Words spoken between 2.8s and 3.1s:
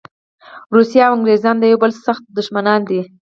دي.